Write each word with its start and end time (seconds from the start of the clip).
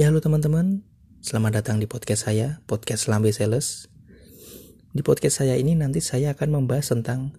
Ya 0.00 0.08
halo 0.08 0.24
teman-teman, 0.24 0.80
selamat 1.20 1.60
datang 1.60 1.76
di 1.76 1.84
podcast 1.84 2.24
saya, 2.24 2.64
podcast 2.64 3.04
Lambe 3.04 3.36
Sales. 3.36 3.92
Di 4.96 5.04
podcast 5.04 5.44
saya 5.44 5.60
ini 5.60 5.76
nanti 5.76 6.00
saya 6.00 6.32
akan 6.32 6.56
membahas 6.56 6.96
tentang 6.96 7.36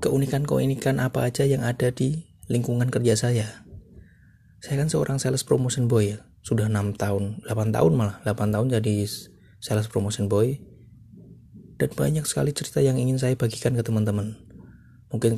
keunikan-keunikan 0.00 0.96
apa 0.96 1.28
aja 1.28 1.44
yang 1.44 1.68
ada 1.68 1.92
di 1.92 2.24
lingkungan 2.48 2.88
kerja 2.88 3.20
saya. 3.20 3.68
Saya 4.64 4.80
kan 4.80 4.88
seorang 4.88 5.20
sales 5.20 5.44
promotion 5.44 5.92
boy 5.92 6.16
ya, 6.16 6.24
sudah 6.40 6.72
6 6.72 6.96
tahun, 6.96 7.44
8 7.44 7.76
tahun 7.76 7.92
malah, 7.92 8.16
8 8.24 8.48
tahun 8.48 8.66
jadi 8.80 9.04
sales 9.60 9.92
promotion 9.92 10.32
boy. 10.32 10.56
Dan 11.76 11.92
banyak 11.92 12.24
sekali 12.24 12.56
cerita 12.56 12.80
yang 12.80 12.96
ingin 12.96 13.20
saya 13.20 13.36
bagikan 13.36 13.76
ke 13.76 13.84
teman-teman. 13.84 14.40
Mungkin 15.12 15.36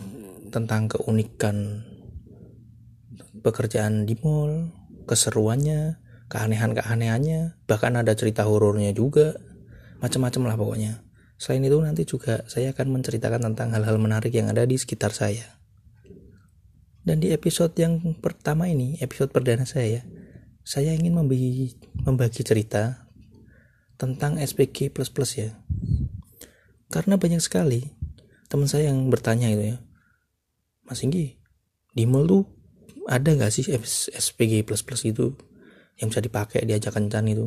tentang 0.54 0.94
keunikan 0.94 1.82
pekerjaan 3.42 4.06
di 4.06 4.14
mall, 4.22 4.70
keseruannya, 5.10 6.06
keanehan-keanehannya, 6.30 7.66
bahkan 7.66 7.98
ada 7.98 8.14
cerita 8.14 8.46
horornya 8.46 8.94
juga, 8.94 9.34
macam-macam 9.98 10.42
lah 10.46 10.56
pokoknya. 10.56 10.92
Selain 11.36 11.64
itu 11.66 11.74
nanti 11.82 12.06
juga 12.06 12.46
saya 12.46 12.70
akan 12.70 13.00
menceritakan 13.00 13.52
tentang 13.52 13.74
hal-hal 13.74 13.98
menarik 13.98 14.30
yang 14.30 14.46
ada 14.46 14.62
di 14.62 14.78
sekitar 14.78 15.10
saya. 15.10 15.58
Dan 17.02 17.18
di 17.18 17.34
episode 17.34 17.74
yang 17.80 17.98
pertama 18.22 18.70
ini, 18.70 18.94
episode 19.02 19.34
perdana 19.34 19.66
saya, 19.66 20.06
saya 20.62 20.94
ingin 20.94 21.16
membagi, 21.16 21.80
membagi 22.06 22.46
cerita 22.46 23.08
tentang 23.98 24.38
SPG++ 24.38 24.92
ya. 25.34 25.50
Karena 26.92 27.18
banyak 27.18 27.42
sekali 27.42 27.90
teman 28.46 28.68
saya 28.70 28.92
yang 28.92 29.08
bertanya 29.10 29.50
itu 29.50 29.74
ya, 29.74 29.76
Mas 30.86 31.02
Inggi, 31.02 31.40
di 31.96 32.04
mall 32.06 32.28
tuh 32.28 32.44
ada 33.08 33.32
nggak 33.32 33.50
sih 33.50 33.66
SPG++ 34.14 34.62
itu 35.08 35.26
yang 36.00 36.08
bisa 36.08 36.24
dipakai 36.24 36.64
diajak 36.64 36.96
kencan 36.96 37.28
itu? 37.28 37.46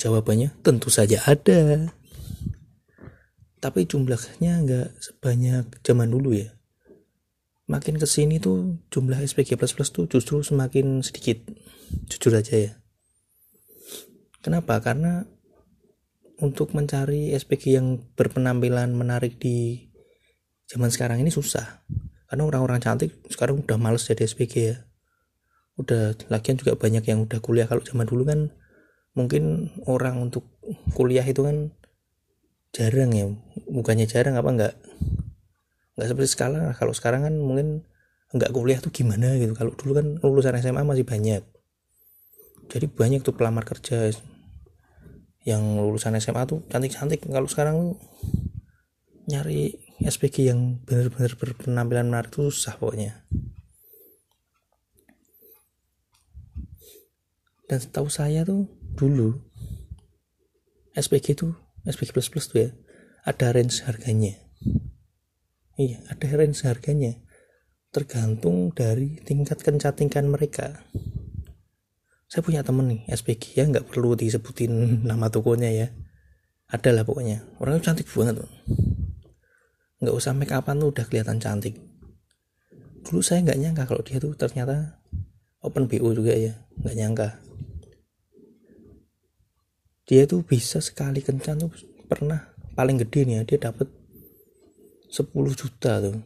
Jawabannya 0.00 0.56
tentu 0.64 0.88
saja 0.88 1.20
ada. 1.28 1.92
Tapi 3.60 3.84
jumlahnya 3.84 4.64
nggak 4.64 4.88
sebanyak 4.96 5.84
zaman 5.84 6.08
dulu 6.08 6.32
ya. 6.32 6.56
Makin 7.68 8.00
ke 8.00 8.08
sini 8.08 8.40
tuh 8.40 8.80
jumlah 8.88 9.20
SPG++ 9.20 9.60
tuh 9.92 10.08
justru 10.08 10.40
semakin 10.40 11.04
sedikit. 11.04 11.44
Jujur 12.08 12.32
aja 12.32 12.56
ya. 12.56 12.72
Kenapa? 14.40 14.80
Karena 14.80 15.28
untuk 16.40 16.72
mencari 16.72 17.36
SPG 17.36 17.76
yang 17.76 18.00
berpenampilan 18.16 18.96
menarik 18.96 19.36
di 19.36 19.84
zaman 20.64 20.88
sekarang 20.88 21.20
ini 21.20 21.28
susah. 21.28 21.84
Karena 22.24 22.48
orang-orang 22.48 22.80
cantik 22.80 23.20
sekarang 23.28 23.60
udah 23.60 23.76
males 23.76 24.08
jadi 24.08 24.24
SPG 24.24 24.54
ya 24.56 24.89
udah 25.80 26.16
lagian 26.28 26.60
juga 26.60 26.76
banyak 26.76 27.04
yang 27.08 27.24
udah 27.24 27.40
kuliah. 27.40 27.64
Kalau 27.64 27.80
zaman 27.80 28.04
dulu 28.04 28.28
kan 28.28 28.52
mungkin 29.16 29.74
orang 29.88 30.20
untuk 30.20 30.46
kuliah 30.92 31.24
itu 31.24 31.40
kan 31.40 31.72
jarang 32.76 33.10
ya. 33.16 33.26
Bukannya 33.66 34.04
jarang 34.04 34.36
apa 34.36 34.48
enggak? 34.52 34.74
Enggak 35.96 36.08
seperti 36.12 36.28
sekarang. 36.30 36.62
Kalau 36.76 36.92
sekarang 36.92 37.24
kan 37.24 37.34
mungkin 37.40 37.88
enggak 38.30 38.52
kuliah 38.52 38.78
tuh 38.78 38.92
gimana 38.92 39.34
gitu. 39.40 39.56
Kalau 39.56 39.72
dulu 39.74 39.92
kan 39.96 40.06
lulusan 40.20 40.60
SMA 40.60 40.84
masih 40.84 41.08
banyak. 41.08 41.42
Jadi 42.70 42.86
banyak 42.86 43.26
tuh 43.26 43.34
pelamar 43.34 43.66
kerja 43.66 44.14
yang 45.42 45.80
lulusan 45.80 46.14
SMA 46.20 46.46
tuh 46.46 46.62
cantik-cantik. 46.68 47.24
Kalau 47.26 47.48
sekarang 47.50 47.98
nyari 49.26 49.78
SPG 50.00 50.50
yang 50.50 50.80
benar-benar 50.82 51.38
berpenampilan 51.38 52.08
menarik 52.10 52.34
tuh 52.34 52.50
susah 52.50 52.74
pokoknya 52.80 53.22
dan 57.70 57.78
setahu 57.78 58.10
saya 58.10 58.42
tuh 58.42 58.66
dulu 58.98 59.38
SPG 60.90 61.38
tuh 61.38 61.54
SPG++ 61.86 62.10
tuh 62.18 62.58
ya 62.58 62.70
ada 63.22 63.54
range 63.54 63.86
harganya. 63.86 64.34
Iya 65.78 66.02
ada 66.10 66.26
range 66.34 66.66
harganya. 66.66 67.14
Tergantung 67.94 68.74
dari 68.74 69.22
tingkat 69.22 69.62
kencatingan 69.62 70.26
mereka. 70.26 70.82
Saya 72.26 72.42
punya 72.42 72.66
temen 72.66 72.90
nih 72.90 73.06
SPG 73.06 73.62
ya 73.62 73.64
nggak 73.70 73.86
perlu 73.86 74.18
disebutin 74.18 74.70
nama 75.08 75.30
tokonya 75.30 75.70
ya. 75.70 75.88
Ada 76.74 76.90
lah 76.90 77.06
pokoknya. 77.06 77.46
Orangnya 77.62 77.86
cantik 77.86 78.10
banget 78.10 78.42
tuh. 78.42 78.50
Nggak 80.02 80.14
usah 80.18 80.34
make 80.34 80.50
upan 80.50 80.82
tuh 80.82 80.90
udah 80.90 81.04
kelihatan 81.06 81.38
cantik. 81.38 81.78
Dulu 83.06 83.22
saya 83.22 83.46
nggak 83.46 83.58
nyangka 83.62 83.84
kalau 83.86 84.02
dia 84.02 84.18
tuh 84.18 84.34
ternyata 84.34 84.98
open 85.62 85.86
BO 85.86 86.10
juga 86.10 86.34
ya 86.34 86.56
nggak 86.82 86.96
nyangka 86.96 87.28
dia 90.10 90.26
tuh 90.26 90.42
bisa 90.42 90.82
sekali 90.82 91.22
kencan 91.22 91.62
tuh 91.62 91.70
pernah 92.10 92.50
paling 92.74 92.98
gede 92.98 93.22
nih 93.22 93.34
ya 93.38 93.42
dia 93.46 93.70
dapat 93.70 93.86
10 95.06 95.30
juta 95.54 96.02
tuh. 96.02 96.18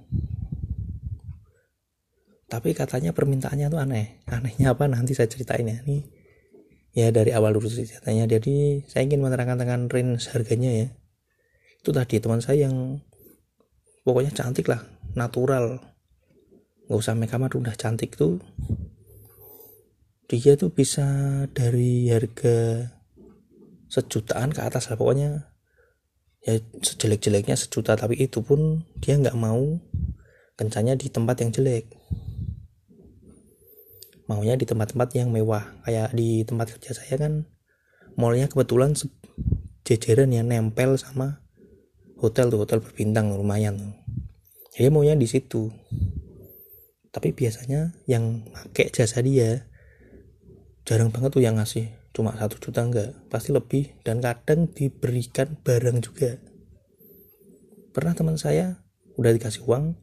Tapi 2.49 2.73
katanya 2.73 3.13
permintaannya 3.13 3.69
tuh 3.69 3.77
aneh. 3.77 4.25
Anehnya 4.25 4.73
apa? 4.73 4.89
Nanti 4.89 5.13
saya 5.13 5.29
ceritain 5.29 5.69
ya. 5.69 5.85
Nih 5.85 6.01
ya 6.97 7.13
dari 7.13 7.37
awal 7.37 7.53
dulu 7.53 7.69
ceritanya. 7.69 8.25
Jadi 8.25 8.89
saya 8.89 9.05
ingin 9.05 9.21
menerangkan 9.21 9.61
dengan 9.61 9.85
range 9.93 10.33
harganya 10.33 10.73
ya. 10.73 10.89
Itu 11.85 11.93
tadi 11.93 12.25
teman 12.25 12.41
saya 12.41 12.73
yang 12.73 13.05
pokoknya 14.09 14.33
cantik 14.33 14.65
lah 14.65 14.81
natural. 15.13 15.77
Nggak 16.89 17.01
usah 17.05 17.13
make 17.13 17.37
up 17.37 17.53
udah 17.53 17.77
cantik 17.77 18.17
tuh. 18.17 18.41
Dia 20.25 20.57
tuh 20.57 20.73
bisa 20.73 21.05
dari 21.53 22.09
harga 22.09 22.89
sejutaan 23.95 24.51
ke 24.51 24.61
atas 24.67 24.91
lah 24.91 24.99
pokoknya. 24.99 25.55
Ya 26.43 26.61
sejelek-jeleknya 26.83 27.55
sejuta 27.55 27.95
tapi 27.95 28.19
itu 28.19 28.43
pun 28.43 28.85
dia 28.99 29.17
nggak 29.17 29.39
mau 29.39 29.79
kencanya 30.59 30.99
di 30.99 31.07
tempat 31.07 31.47
yang 31.47 31.55
jelek. 31.55 31.87
Maunya 34.27 34.59
di 34.59 34.67
tempat-tempat 34.67 35.15
yang 35.15 35.31
mewah. 35.31 35.79
Kayak 35.87 36.11
di 36.19 36.43
tempat 36.43 36.75
kerja 36.75 36.99
saya 36.99 37.15
kan 37.17 37.47
mallnya 38.19 38.51
kebetulan 38.51 38.99
jejeran 39.87 40.33
yang 40.35 40.51
nempel 40.51 40.97
sama 40.99 41.45
hotel 42.19 42.51
tuh 42.51 42.67
hotel 42.67 42.83
berbintang 42.83 43.31
lumayan 43.31 43.79
tuh. 43.79 43.95
Jadi 44.75 44.91
maunya 44.91 45.15
di 45.15 45.31
situ. 45.31 45.71
Tapi 47.15 47.31
biasanya 47.31 47.95
yang 48.11 48.43
pakai 48.51 48.91
jasa 48.91 49.23
dia 49.23 49.71
jarang 50.83 51.15
banget 51.15 51.31
tuh 51.31 51.45
yang 51.47 51.57
ngasih 51.57 52.04
cuma 52.15 52.33
satu 52.39 52.57
juta 52.63 52.87
enggak 52.87 53.13
pasti 53.29 53.51
lebih. 53.51 53.99
Dan 54.07 54.23
kadang 54.23 54.71
diberikan 54.71 55.59
barang 55.61 55.99
juga. 56.01 56.39
Pernah 57.91 58.15
teman 58.15 58.39
saya 58.39 58.81
udah 59.19 59.35
dikasih 59.35 59.67
uang 59.67 59.99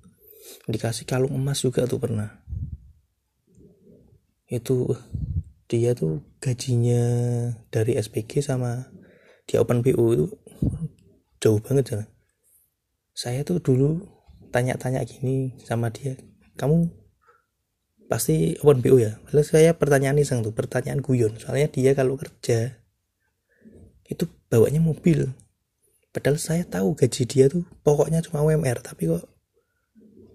dikasih 0.68 1.08
kalung 1.08 1.34
emas 1.34 1.64
juga 1.64 1.88
tuh 1.88 1.98
pernah. 1.98 2.44
Itu 4.52 4.92
dia 5.72 5.96
tuh 5.96 6.20
gajinya 6.44 7.04
dari 7.72 7.96
SPG 7.96 8.44
sama 8.44 8.92
di 9.48 9.56
Open 9.56 9.80
BU 9.80 10.06
itu 10.12 10.28
jauh 11.40 11.64
banget 11.64 11.96
ya 11.96 12.02
saya 13.16 13.44
tuh 13.48 13.64
dulu 13.64 14.04
tanya-tanya 14.52 15.04
gini 15.08 15.56
sama 15.64 15.88
dia 15.88 16.20
kamu 16.60 16.92
pasti 18.12 18.60
open 18.60 18.84
BO 18.84 19.00
ya. 19.00 19.16
Lalu 19.32 19.48
saya 19.48 19.72
pertanyaan 19.72 20.20
iseng 20.20 20.44
tuh 20.44 20.52
pertanyaan 20.52 21.00
guyon. 21.00 21.40
Soalnya 21.40 21.72
dia 21.72 21.96
kalau 21.96 22.20
kerja 22.20 22.76
itu 24.04 24.28
bawanya 24.52 24.84
mobil. 24.84 25.32
Padahal 26.12 26.36
saya 26.36 26.68
tahu 26.68 26.92
gaji 26.92 27.24
dia 27.24 27.48
tuh 27.48 27.64
pokoknya 27.88 28.20
cuma 28.20 28.44
UMR 28.44 28.84
tapi 28.84 29.08
kok 29.08 29.32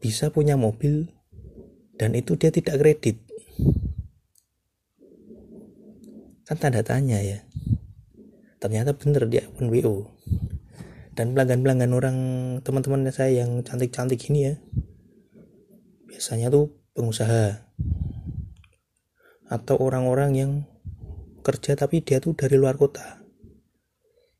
bisa 0.00 0.32
punya 0.32 0.56
mobil 0.56 1.12
dan 2.00 2.16
itu 2.16 2.32
dia 2.40 2.48
tidak 2.48 2.80
kredit. 2.80 3.20
Kan 6.48 6.56
tanda 6.56 6.80
tanya 6.80 7.20
ya. 7.20 7.44
Ternyata 8.56 8.96
bener 8.96 9.28
dia 9.28 9.44
open 9.52 9.68
BO 9.68 10.16
dan 11.12 11.36
pelanggan-pelanggan 11.36 11.92
orang 11.92 12.18
teman-teman 12.64 13.08
saya 13.12 13.44
yang 13.44 13.60
cantik-cantik 13.64 14.20
ini 14.32 14.52
ya 14.52 14.54
biasanya 16.04 16.52
tuh 16.52 16.72
pengusaha. 16.96 17.68
Atau 19.46 19.76
orang-orang 19.78 20.32
yang 20.34 20.52
kerja 21.44 21.78
tapi 21.78 22.02
dia 22.02 22.18
tuh 22.18 22.34
dari 22.34 22.56
luar 22.58 22.80
kota. 22.80 23.22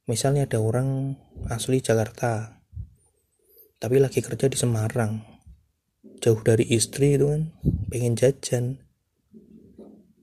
Misalnya 0.08 0.48
ada 0.48 0.58
orang 0.58 1.14
asli 1.46 1.78
Jakarta 1.84 2.58
tapi 3.76 4.00
lagi 4.00 4.24
kerja 4.24 4.48
di 4.48 4.56
Semarang. 4.56 5.20
Jauh 6.24 6.40
dari 6.40 6.64
istri 6.72 7.20
itu 7.20 7.28
kan 7.28 7.52
pengen 7.92 8.16
jajan. 8.16 8.80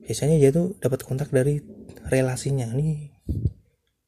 Biasanya 0.03 0.41
dia 0.41 0.50
tuh 0.50 0.75
dapat 0.81 1.06
kontak 1.06 1.30
dari 1.30 1.62
relasinya. 2.09 2.68
Nih 2.74 3.13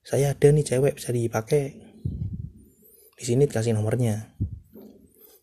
saya 0.02 0.34
ada 0.34 0.50
nih 0.50 0.66
cewek 0.66 0.98
bisa 0.98 1.14
dipakai. 1.14 1.78
Di 3.16 3.24
sini 3.24 3.48
dikasih 3.48 3.72
nomornya 3.72 4.36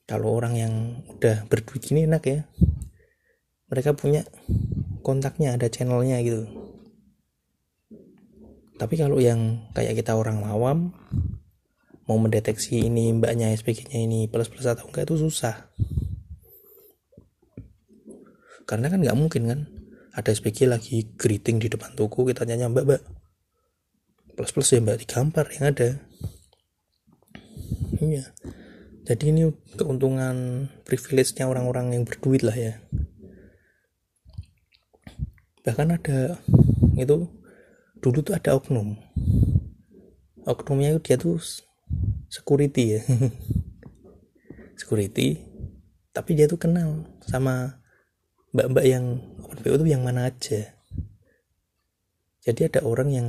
kalau 0.07 0.35
orang 0.35 0.55
yang 0.59 0.75
udah 1.07 1.47
berduit 1.47 1.87
ini 1.95 2.11
enak 2.11 2.23
ya. 2.27 2.41
Mereka 3.71 3.97
punya 3.97 4.27
kontaknya 5.01 5.57
ada 5.57 5.71
channelnya 5.71 6.21
gitu. 6.21 6.45
Tapi 8.77 8.95
kalau 8.99 9.23
yang 9.23 9.71
kayak 9.73 10.03
kita 10.03 10.19
orang 10.19 10.43
awam 10.43 10.91
mau 12.11 12.19
mendeteksi 12.19 12.83
ini 12.83 13.15
mbaknya 13.15 13.55
SPG-nya 13.55 14.05
ini 14.05 14.27
plus 14.27 14.51
plus 14.51 14.67
atau 14.67 14.91
enggak 14.91 15.07
itu 15.07 15.23
susah. 15.23 15.71
Karena 18.67 18.91
kan 18.91 19.01
nggak 19.01 19.17
mungkin 19.17 19.43
kan 19.47 19.61
ada 20.13 20.29
SPG 20.35 20.69
lagi 20.69 21.15
greeting 21.15 21.63
di 21.63 21.71
depan 21.71 21.95
toko 21.95 22.27
kita 22.27 22.45
tanya 22.45 22.69
mbak 22.69 22.85
mbak 22.85 23.03
plus 24.35 24.51
plus 24.51 24.75
ya 24.75 24.83
mbak 24.83 24.99
digampar 24.99 25.47
yang 25.57 25.73
ada. 25.73 25.89
Iya 28.03 28.35
jadi 29.03 29.35
ini 29.35 29.51
keuntungan 29.75 30.69
privilege-nya 30.87 31.51
orang-orang 31.51 31.91
yang 31.91 32.03
berduit 32.07 32.47
lah 32.47 32.55
ya. 32.55 32.79
Bahkan 35.67 35.89
ada 35.95 36.39
itu 36.95 37.27
dulu 37.99 38.19
tuh 38.23 38.35
ada 38.39 38.55
oknum. 38.55 38.95
Oknumnya 40.47 40.95
itu 40.95 41.01
dia 41.03 41.17
tuh 41.19 41.43
security 42.31 42.99
ya. 42.99 43.01
Security 44.81 45.43
tapi 46.13 46.37
dia 46.37 46.45
tuh 46.45 46.61
kenal 46.61 47.09
sama 47.25 47.83
mbak-mbak 48.53 48.85
yang 48.85 49.19
open 49.43 49.59
PO 49.65 49.83
tuh 49.83 49.89
yang 49.91 50.07
mana 50.07 50.31
aja. 50.31 50.79
Jadi 52.43 52.71
ada 52.71 52.83
orang 52.83 53.09
yang 53.11 53.29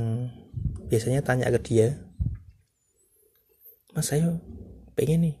biasanya 0.90 1.26
tanya 1.26 1.50
ke 1.50 1.60
dia 1.62 1.88
mas 3.94 4.10
saya 4.10 4.42
pengen 4.98 5.30
nih 5.30 5.36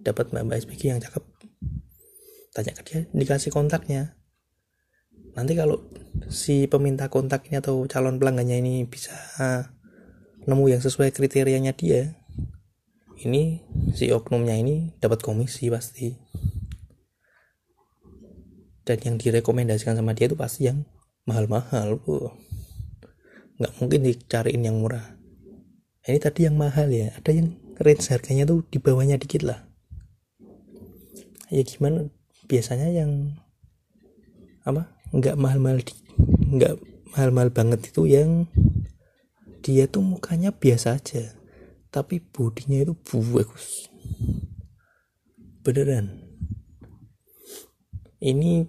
dapat 0.00 0.32
mbak-mbak 0.32 0.64
SPG 0.64 0.82
yang 0.96 1.00
cakep. 1.00 1.24
Tanya 2.50 2.72
ke 2.74 2.82
dia 2.82 3.00
dikasih 3.14 3.54
kontaknya. 3.54 4.18
Nanti 5.38 5.54
kalau 5.54 5.86
si 6.26 6.66
peminta 6.66 7.06
kontaknya 7.06 7.62
atau 7.62 7.86
calon 7.86 8.18
pelanggannya 8.18 8.58
ini 8.58 8.74
bisa 8.90 9.14
nemu 10.48 10.64
yang 10.66 10.82
sesuai 10.82 11.14
kriterianya 11.14 11.76
dia 11.76 12.18
ini 13.20 13.62
si 13.94 14.10
oknumnya 14.10 14.56
ini 14.56 14.96
dapat 14.98 15.22
komisi 15.22 15.70
pasti. 15.70 16.16
Dan 18.82 18.98
yang 19.06 19.16
direkomendasikan 19.20 19.94
sama 19.94 20.16
dia 20.16 20.26
itu 20.26 20.34
pasti 20.34 20.66
yang 20.66 20.82
mahal-mahal 21.28 22.00
bu. 22.00 22.34
Nggak 23.60 23.72
mungkin 23.78 24.00
dicariin 24.02 24.66
yang 24.66 24.80
murah. 24.80 25.20
Ini 26.02 26.18
tadi 26.18 26.48
yang 26.48 26.56
mahal 26.56 26.90
ya 26.90 27.12
ada 27.14 27.30
yang 27.30 27.54
range 27.78 28.08
harganya 28.10 28.48
tuh 28.48 28.64
di 28.66 28.80
bawahnya 28.80 29.20
dikit 29.20 29.44
lah 29.46 29.69
ya 31.50 31.62
gimana? 31.66 32.08
Biasanya 32.46 32.88
yang 32.90 33.36
apa? 34.64 34.94
Nggak 35.10 35.36
mahal-mahal 35.36 35.82
nggak 36.50 36.74
mahal-mahal 37.14 37.50
banget 37.50 37.90
itu 37.90 38.06
yang 38.06 38.46
dia 39.60 39.90
tuh 39.90 40.00
mukanya 40.00 40.54
biasa 40.54 40.96
aja 40.96 41.36
tapi 41.90 42.22
bodinya 42.22 42.86
itu 42.86 42.94
bagus. 43.34 43.90
Beneran. 45.66 46.22
Ini 48.22 48.64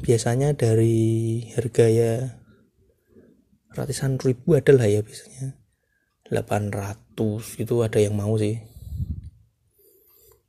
biasanya 0.00 0.56
dari 0.56 1.44
harga 1.54 1.86
ya 1.86 2.12
ratusan 3.76 4.18
ribu 4.18 4.56
adalah 4.56 4.88
ya 4.88 5.04
biasanya. 5.04 5.60
800 6.32 7.60
itu 7.60 7.74
ada 7.84 8.00
yang 8.00 8.16
mau 8.16 8.32
sih 8.40 8.56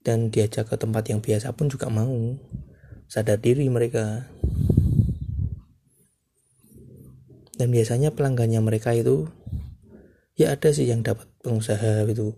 dan 0.06 0.30
diajak 0.30 0.70
ke 0.70 0.78
tempat 0.78 1.10
yang 1.10 1.20
biasa 1.20 1.58
pun 1.58 1.66
juga 1.66 1.90
mau. 1.90 2.38
Sadar 3.10 3.42
diri 3.42 3.66
mereka. 3.74 4.30
Dan 7.58 7.74
biasanya 7.74 8.14
pelanggannya 8.14 8.62
mereka 8.62 8.94
itu 8.94 9.26
ya 10.38 10.54
ada 10.54 10.70
sih 10.70 10.86
yang 10.86 11.02
dapat 11.02 11.26
pengusaha 11.42 12.06
gitu. 12.06 12.38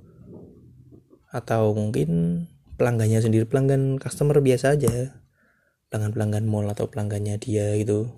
Atau 1.28 1.76
mungkin 1.76 2.46
pelanggannya 2.80 3.20
sendiri 3.20 3.44
pelanggan 3.44 4.00
customer 4.00 4.40
biasa 4.40 4.80
aja. 4.80 5.20
Pelanggan 5.92 6.16
pelanggan 6.16 6.46
mall 6.48 6.72
atau 6.72 6.88
pelanggannya 6.88 7.36
dia 7.36 7.76
gitu. 7.76 8.16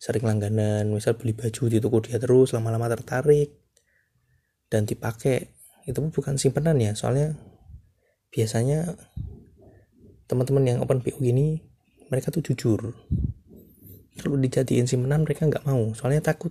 Sering 0.00 0.24
langganan 0.24 0.88
misal 0.88 1.20
beli 1.20 1.36
baju 1.36 1.62
di 1.68 1.78
toko 1.84 2.00
dia 2.00 2.16
terus 2.16 2.56
lama-lama 2.56 2.88
tertarik 2.88 3.60
dan 4.72 4.88
dipakai. 4.88 5.52
Itu 5.84 6.00
bukan 6.00 6.40
simpenan 6.40 6.80
ya 6.80 6.96
soalnya 6.96 7.36
biasanya 8.34 8.98
teman-teman 10.26 10.66
yang 10.66 10.78
open 10.82 10.98
PO 10.98 11.22
gini 11.22 11.62
mereka 12.10 12.34
tuh 12.34 12.42
jujur. 12.42 12.92
Kalau 14.18 14.36
dijadiin 14.38 14.90
simpenan 14.90 15.22
mereka 15.22 15.46
nggak 15.46 15.62
mau. 15.62 15.94
Soalnya 15.94 16.22
takut. 16.22 16.50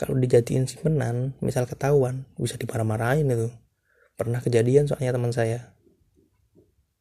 Kalau 0.00 0.16
dijadiin 0.16 0.64
simpenan 0.64 1.36
misal 1.44 1.68
ketahuan 1.68 2.24
bisa 2.40 2.56
dimarah-marahin 2.56 3.28
itu. 3.28 3.52
Pernah 4.16 4.40
kejadian 4.40 4.88
soalnya 4.88 5.12
teman 5.14 5.32
saya. 5.36 5.76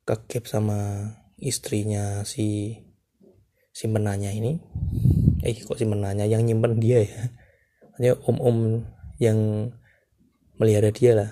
Kekep 0.03 0.43
sama 0.47 1.11
istrinya 1.39 2.23
si 2.27 2.79
simpenannya 3.71 4.31
ini. 4.35 4.53
Eh 5.43 5.55
kok 5.63 5.79
simpenannya? 5.79 6.27
Yang 6.27 6.51
nyimpen 6.51 6.79
dia 6.79 7.03
ya. 7.03 7.21
Hanya 7.99 8.11
om-om 8.23 8.87
yang 9.17 9.71
melihara 10.57 10.93
dia 10.93 11.11
lah 11.13 11.31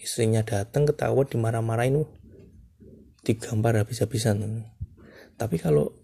istrinya 0.00 0.42
datang 0.42 0.88
ketahuan 0.88 1.26
dimarah-marahin 1.28 2.04
digambar 3.24 3.80
habis-habisan. 3.80 4.68
Tapi 5.38 5.56
kalau 5.62 5.94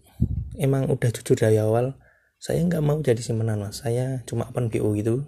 emang 0.57 0.87
udah 0.89 1.09
jujur 1.11 1.37
dari 1.37 1.59
awal 1.61 1.99
saya 2.41 2.65
nggak 2.65 2.81
mau 2.81 2.97
jadi 3.03 3.21
simpenan 3.21 3.61
mas. 3.61 3.85
Saya 3.85 4.25
cuma 4.25 4.49
open 4.49 4.73
PO 4.73 4.97
gitu. 4.97 5.27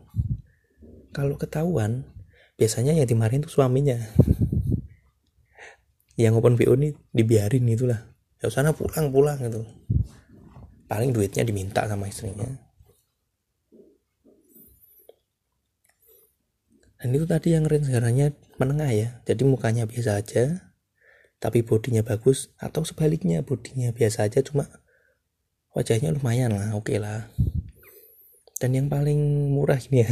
Kalau 1.13 1.37
ketahuan 1.37 2.09
biasanya 2.57 2.97
yang 2.97 3.05
dimarahin 3.05 3.45
tuh 3.45 3.53
suaminya. 3.53 3.99
Yang 6.17 6.33
open 6.41 6.57
PO 6.57 6.73
ini 6.77 6.89
dibiarin 7.13 7.69
itulah. 7.69 8.15
Ya 8.41 8.49
sana 8.49 8.73
pulang 8.73 9.13
pulang 9.13 9.37
gitu. 9.41 9.61
Paling 10.89 11.13
duitnya 11.13 11.45
diminta 11.45 11.85
sama 11.85 12.09
istrinya 12.09 12.62
dan 17.03 17.11
itu 17.11 17.27
tadi 17.27 17.51
yang 17.51 17.67
range 17.67 17.91
harganya 17.91 18.31
menengah 18.55 18.87
ya. 18.95 19.09
Jadi 19.27 19.43
mukanya 19.43 19.83
biasa 19.83 20.23
aja 20.23 20.71
tapi 21.43 21.59
bodinya 21.59 21.99
bagus 21.99 22.55
atau 22.55 22.87
sebaliknya 22.87 23.43
bodinya 23.43 23.91
biasa 23.91 24.31
aja 24.31 24.39
cuma 24.39 24.71
wajahnya 25.75 26.15
lumayan 26.15 26.55
lah 26.55 26.71
oke 26.71 26.87
okay 26.87 27.03
lah. 27.03 27.27
Dan 28.55 28.79
yang 28.79 28.87
paling 28.87 29.51
murah 29.51 29.75
ini 29.91 30.07
ya. 30.07 30.11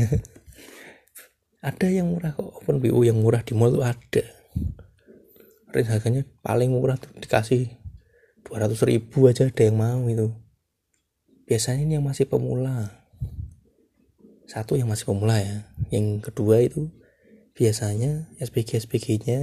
Ada 1.72 1.88
yang 1.88 2.12
murah 2.12 2.36
kok 2.36 2.60
open 2.60 2.84
BU 2.84 3.08
yang 3.08 3.24
murah 3.24 3.40
di 3.40 3.56
mall 3.56 3.72
tuh 3.72 3.88
ada. 3.88 4.28
Range 5.72 5.88
harganya 5.88 6.28
paling 6.44 6.76
murah 6.76 7.00
tuh 7.00 7.16
dikasih 7.16 7.72
200 8.44 8.76
ribu 8.84 9.32
aja 9.32 9.48
ada 9.48 9.64
yang 9.64 9.80
mau 9.80 10.04
itu. 10.12 10.36
Biasanya 11.48 11.88
ini 11.88 11.94
yang 11.96 12.04
masih 12.04 12.28
pemula 12.28 13.01
satu 14.52 14.76
yang 14.76 14.92
masih 14.92 15.08
pemula 15.08 15.40
ya. 15.40 15.72
Yang 15.88 16.28
kedua 16.28 16.60
itu 16.60 16.92
biasanya 17.56 18.28
SPG 18.36 18.84
SPG 18.84 19.08
nya 19.24 19.40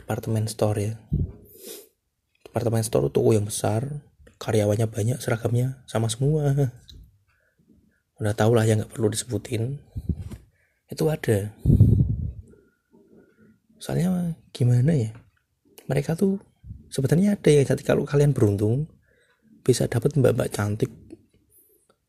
departemen 0.00 0.48
store 0.48 0.80
ya. 0.80 0.94
Departemen 2.48 2.80
store 2.80 3.12
itu 3.12 3.20
yang 3.36 3.44
besar 3.44 4.08
karyawannya 4.40 4.88
banyak 4.88 5.20
seragamnya 5.20 5.84
sama 5.84 6.08
semua. 6.08 6.72
Udah 8.16 8.32
tau 8.32 8.56
lah 8.56 8.64
yang 8.64 8.80
nggak 8.80 8.96
perlu 8.96 9.12
disebutin. 9.12 9.76
Itu 10.88 11.12
ada. 11.12 11.52
Soalnya 13.76 14.32
gimana 14.56 14.96
ya 14.96 15.12
mereka 15.84 16.16
tuh 16.16 16.40
sebenarnya 16.88 17.36
ada 17.36 17.50
yang 17.52 17.68
jadi 17.68 17.82
kalau 17.84 18.08
kalian 18.08 18.32
beruntung 18.32 18.88
bisa 19.60 19.84
dapat 19.84 20.16
mbak-mbak 20.16 20.48
cantik 20.48 20.88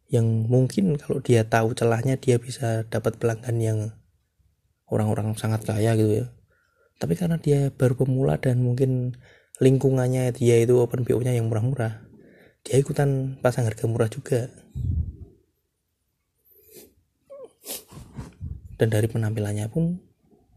yang 0.09 0.45
mungkin 0.45 0.95
kalau 1.01 1.19
dia 1.21 1.45
tahu 1.45 1.73
celahnya 1.73 2.17
dia 2.21 2.37
bisa 2.37 2.85
dapat 2.87 3.17
pelanggan 3.17 3.57
yang 3.57 3.79
orang-orang 4.89 5.33
sangat 5.37 5.65
kaya 5.65 5.97
gitu 5.97 6.25
ya. 6.25 6.27
Tapi 7.01 7.17
karena 7.17 7.41
dia 7.41 7.73
baru 7.73 7.97
pemula 8.05 8.37
dan 8.37 8.61
mungkin 8.61 9.17
lingkungannya 9.59 10.31
dia 10.35 10.61
itu 10.61 10.77
open 10.77 11.03
PO 11.03 11.23
nya 11.23 11.33
yang 11.35 11.49
murah-murah 11.49 12.05
dia 12.65 12.81
ikutan 12.81 13.37
pasang 13.45 13.69
harga 13.69 13.85
murah 13.85 14.09
juga. 14.09 14.49
Dan 18.75 18.91
dari 18.91 19.05
penampilannya 19.05 19.69
pun 19.69 20.01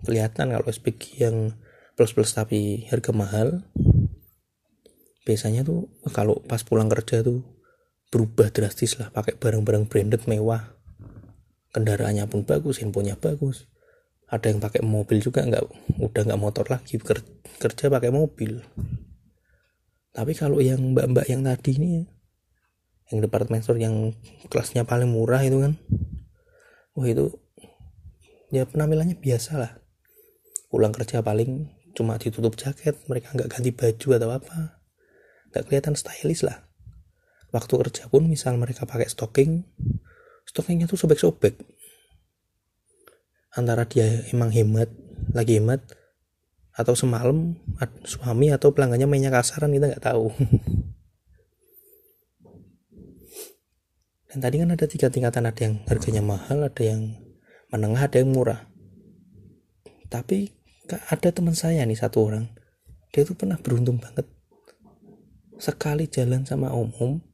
kelihatan 0.03 0.51
kalau 0.51 0.67
SPG 0.67 1.21
yang 1.21 1.37
plus 1.95 2.17
plus 2.17 2.33
tapi 2.33 2.89
harga 2.89 3.13
mahal 3.13 3.63
biasanya 5.29 5.63
tuh 5.63 5.93
kalau 6.17 6.41
pas 6.49 6.65
pulang 6.65 6.89
kerja 6.89 7.21
tuh 7.21 7.45
berubah 8.09 8.49
drastis 8.49 8.97
lah 8.97 9.13
pakai 9.13 9.37
barang-barang 9.37 9.89
branded 9.89 10.25
mewah. 10.25 10.77
Kendaraannya 11.77 12.25
pun 12.33 12.49
bagus 12.49 12.81
handphonenya 12.81 13.21
bagus. 13.21 13.69
Ada 14.29 14.53
yang 14.53 14.61
pakai 14.61 14.85
mobil 14.85 15.21
juga 15.21 15.45
nggak 15.45 15.65
udah 16.01 16.23
nggak 16.29 16.41
motor 16.41 16.65
lagi 16.69 16.97
kerja 17.61 17.85
pakai 17.89 18.11
mobil. 18.13 18.65
Tapi 20.13 20.33
kalau 20.33 20.61
yang 20.61 20.97
mbak-mbak 20.97 21.29
yang 21.29 21.45
tadi 21.45 21.77
ini 21.77 21.89
ya 22.01 22.05
yang 23.09 23.25
departemen 23.25 23.65
store 23.65 23.81
yang 23.81 24.13
kelasnya 24.53 24.85
paling 24.85 25.09
murah 25.09 25.41
itu 25.41 25.65
kan 25.65 25.81
wah 26.93 27.09
itu 27.09 27.41
ya 28.53 28.69
penampilannya 28.69 29.17
biasa 29.17 29.61
lah. 29.61 29.73
Pulang 30.69 30.93
kerja 30.93 31.25
paling 31.25 31.73
cuma 31.97 32.21
ditutup 32.21 32.57
jaket 32.57 33.01
mereka 33.09 33.33
nggak 33.33 33.49
ganti 33.49 33.73
baju 33.73 34.09
atau 34.17 34.29
apa. 34.33 34.81
Nggak 35.53 35.65
kelihatan 35.69 35.97
stylish 35.97 36.45
lah 36.45 36.68
waktu 37.55 37.75
kerja 37.81 38.09
pun 38.13 38.29
misal 38.29 38.57
mereka 38.61 38.85
pakai 38.85 39.09
stocking 39.09 39.65
stockingnya 40.49 40.89
tuh 40.89 40.97
sobek-sobek. 40.97 41.61
Antara 43.53 43.85
dia 43.85 44.25
emang 44.33 44.49
hemat 44.49 44.89
lagi 45.37 45.61
hemat 45.61 45.85
atau 46.73 46.95
semalam 46.97 47.59
suami 48.09 48.49
atau 48.55 48.73
pelanggannya 48.73 49.05
mainnya 49.05 49.29
kasaran 49.29 49.75
kita 49.77 49.93
nggak 49.93 50.05
tahu. 50.05 50.33
Dan 54.29 54.45
tadi 54.45 54.61
kan 54.61 54.73
ada 54.73 54.85
tiga 54.85 55.09
tingkatan 55.09 55.49
ada 55.49 55.57
yang 55.57 55.81
harganya 55.89 56.21
mahal 56.21 56.61
ada 56.65 56.83
yang 56.85 57.17
menengah 57.73 58.09
ada 58.09 58.21
yang 58.21 58.33
murah. 58.33 58.69
Tapi 60.09 60.53
ada 60.89 61.29
teman 61.33 61.53
saya 61.53 61.85
nih 61.85 61.97
satu 61.97 62.25
orang. 62.25 62.49
Dia 63.13 63.25
tuh 63.25 63.37
pernah 63.37 63.57
beruntung 63.61 64.01
banget. 64.01 64.29
Sekali 65.57 66.09
jalan 66.09 66.45
sama 66.45 66.73
om-om 66.73 67.28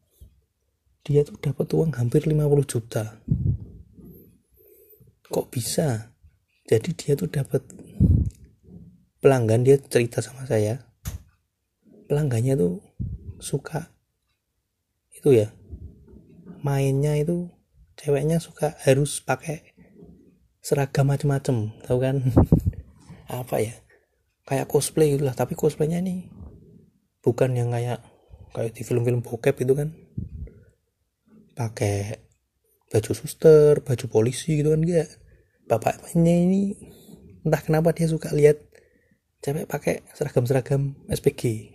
dia 1.04 1.20
tuh 1.20 1.36
dapat 1.36 1.68
uang 1.76 1.92
hampir 2.00 2.24
50 2.24 2.64
juta. 2.64 3.20
Kok 5.28 5.52
bisa? 5.52 6.16
Jadi 6.64 6.96
dia 6.96 7.12
tuh 7.12 7.28
dapat 7.28 7.60
pelanggan 9.20 9.68
dia 9.68 9.76
cerita 9.76 10.24
sama 10.24 10.48
saya 10.48 10.80
pelanggannya 12.08 12.56
tuh 12.56 12.80
suka 13.36 13.92
itu 15.12 15.44
ya. 15.44 15.52
Mainnya 16.64 17.20
itu 17.20 17.52
ceweknya 18.00 18.40
suka 18.40 18.72
harus 18.88 19.20
pakai 19.20 19.76
seragam 20.64 21.12
macem-macem 21.12 21.68
tahu 21.84 22.00
kan? 22.00 22.24
Apa 23.28 23.60
ya? 23.60 23.76
Kayak 24.48 24.72
cosplay 24.72 25.16
gitu 25.16 25.28
lah 25.28 25.36
tapi 25.36 25.52
cosplaynya 25.52 26.00
nih 26.00 26.28
bukan 27.24 27.56
yang 27.56 27.72
kayak 27.72 28.04
kayak 28.52 28.76
di 28.76 28.84
film-film 28.84 29.24
bokep 29.24 29.56
itu 29.64 29.72
kan 29.72 30.03
pakai 31.54 32.20
baju 32.90 33.12
suster 33.14 33.82
baju 33.82 34.06
polisi 34.10 34.58
gitu 34.58 34.74
kan 34.74 34.82
enggak 34.82 35.08
bapaknya 35.70 36.34
ini 36.34 36.76
entah 37.42 37.62
kenapa 37.62 37.94
dia 37.96 38.06
suka 38.06 38.30
lihat 38.34 38.60
cewek 39.40 39.66
pakai 39.66 40.04
seragam-seragam 40.14 40.98
SPG 41.08 41.74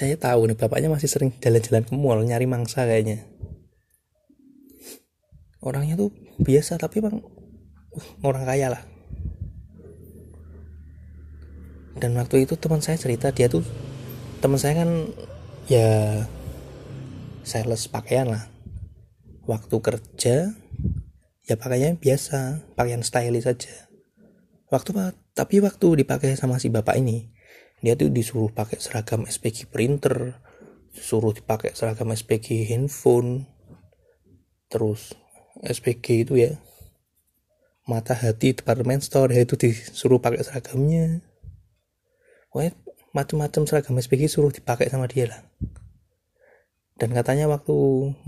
saya 0.00 0.16
tahu 0.16 0.48
nih 0.48 0.56
bapaknya 0.56 0.88
masih 0.88 1.12
sering 1.12 1.28
jalan-jalan 1.44 1.84
ke 1.84 1.92
mall 1.92 2.24
nyari 2.24 2.48
mangsa 2.48 2.88
kayaknya. 2.88 3.20
Orangnya 5.60 5.92
tuh 6.00 6.08
biasa 6.40 6.80
tapi 6.80 7.04
bang 7.04 7.20
uh, 7.20 8.06
orang 8.24 8.48
kaya 8.48 8.72
lah. 8.72 8.82
Dan 12.00 12.16
waktu 12.16 12.48
itu 12.48 12.56
teman 12.56 12.80
saya 12.80 12.96
cerita 12.96 13.28
dia 13.28 13.52
tuh 13.52 13.60
teman 14.40 14.56
saya 14.56 14.80
kan 14.80 15.12
ya 15.70 16.26
sales 17.46 17.86
pakaian 17.86 18.34
lah. 18.34 18.44
Waktu 19.46 19.76
kerja 19.78 20.52
ya 21.46 21.54
pakainya 21.58 21.98
biasa 21.98 22.62
pakaian 22.78 23.02
stylish 23.02 23.42
saja 23.42 23.90
waktu 24.70 24.94
tapi 25.34 25.58
waktu 25.58 26.06
dipakai 26.06 26.38
sama 26.38 26.62
si 26.62 26.70
bapak 26.70 27.02
ini 27.02 27.34
dia 27.82 27.98
tuh 27.98 28.14
disuruh 28.14 28.54
pakai 28.54 28.78
seragam 28.78 29.26
SPG 29.26 29.66
printer 29.66 30.38
suruh 30.94 31.34
dipakai 31.34 31.74
seragam 31.74 32.14
SPG 32.14 32.70
handphone 32.70 33.50
terus 34.70 35.18
SPG 35.66 36.22
itu 36.22 36.38
ya 36.38 36.54
mata 37.90 38.14
hati 38.14 38.54
departemen 38.54 39.02
store 39.02 39.34
ya 39.34 39.42
itu 39.42 39.58
disuruh 39.58 40.22
pakai 40.22 40.46
seragamnya. 40.46 41.26
Pokoknya 42.46 42.78
macam-macam 43.10 43.66
seragam 43.66 43.98
SPG 43.98 44.30
suruh 44.30 44.54
dipakai 44.54 44.86
sama 44.86 45.10
dia 45.10 45.30
lah. 45.30 45.40
Dan 47.00 47.16
katanya 47.16 47.48
waktu 47.48 47.74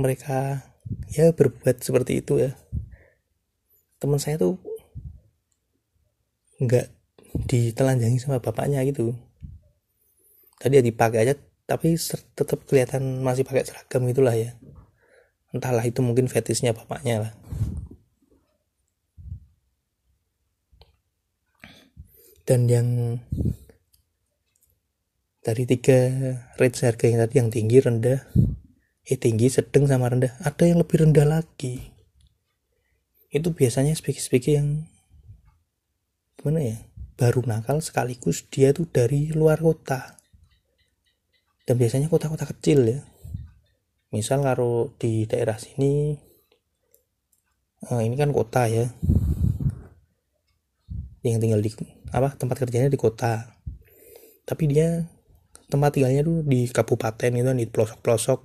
mereka 0.01 0.65
ya 1.13 1.31
berbuat 1.31 1.85
seperti 1.85 2.25
itu 2.25 2.41
ya 2.43 2.57
teman 4.03 4.19
saya 4.19 4.35
tuh 4.35 4.59
nggak 6.59 6.91
ditelanjangi 7.47 8.19
sama 8.19 8.43
bapaknya 8.43 8.83
gitu. 8.83 9.15
Tadi 10.59 10.79
ya 10.79 10.83
dipakai 10.83 11.29
aja 11.29 11.35
tapi 11.67 11.95
tetap 12.35 12.67
kelihatan 12.67 13.23
masih 13.23 13.47
pakai 13.47 13.63
seragam 13.63 14.03
itulah 14.11 14.35
ya. 14.35 14.59
Entahlah 15.55 15.85
itu 15.87 16.03
mungkin 16.03 16.27
fetisnya 16.27 16.75
bapaknya 16.75 17.29
lah. 17.29 17.33
Dan 22.43 22.67
yang 22.67 22.89
dari 25.43 25.67
tiga 25.67 25.99
range 26.55 26.87
harga 26.87 27.05
yang 27.11 27.21
tadi 27.27 27.35
yang 27.43 27.51
tinggi 27.51 27.79
rendah 27.83 28.23
eh 29.03 29.19
tinggi 29.19 29.51
sedang 29.51 29.91
sama 29.91 30.07
rendah 30.07 30.39
ada 30.47 30.63
yang 30.63 30.79
lebih 30.79 31.03
rendah 31.03 31.27
lagi. 31.27 31.91
Itu 33.35 33.51
biasanya 33.51 33.99
speaker-speaker 33.99 34.53
yang 34.55 34.87
gimana 36.39 36.63
ya 36.63 36.79
baru 37.19 37.43
nakal 37.43 37.83
sekaligus 37.83 38.47
dia 38.47 38.71
tuh 38.71 38.87
dari 38.87 39.35
luar 39.35 39.59
kota. 39.59 40.19
Dan 41.67 41.79
biasanya 41.79 42.07
kota-kota 42.07 42.47
kecil 42.47 42.87
ya. 42.87 43.01
Misal 44.15 44.47
kalau 44.47 44.95
di 44.99 45.27
daerah 45.27 45.59
sini 45.59 46.15
eh, 47.91 48.03
ini 48.07 48.15
kan 48.15 48.31
kota 48.31 48.71
ya. 48.71 48.87
Yang 51.27 51.39
tinggal 51.43 51.61
di 51.63 51.71
apa 52.15 52.35
tempat 52.39 52.63
kerjanya 52.63 52.91
di 52.91 52.99
kota. 52.99 53.59
Tapi 54.43 54.67
dia 54.67 55.07
tempat 55.73 55.97
tinggalnya 55.97 56.21
tuh 56.21 56.45
di 56.45 56.69
kabupaten 56.69 57.33
itu 57.33 57.51
di 57.57 57.65
pelosok-pelosok. 57.65 58.41